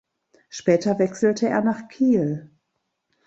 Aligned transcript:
Später 0.49 0.97
wechselte 0.97 1.47
er 1.47 1.61
nach 1.61 1.87
Kiel. 1.87 2.49